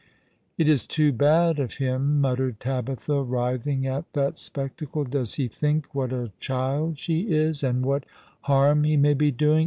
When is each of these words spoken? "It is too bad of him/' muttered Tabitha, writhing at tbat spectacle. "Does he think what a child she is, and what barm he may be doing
"It 0.57 0.67
is 0.67 0.87
too 0.87 1.11
bad 1.13 1.59
of 1.59 1.73
him/' 1.75 2.19
muttered 2.19 2.59
Tabitha, 2.59 3.21
writhing 3.21 3.85
at 3.85 4.11
tbat 4.13 4.39
spectacle. 4.39 5.03
"Does 5.03 5.35
he 5.35 5.47
think 5.47 5.93
what 5.93 6.11
a 6.11 6.31
child 6.39 6.97
she 6.97 7.27
is, 7.29 7.63
and 7.63 7.85
what 7.85 8.05
barm 8.47 8.83
he 8.83 8.97
may 8.97 9.13
be 9.13 9.29
doing 9.29 9.59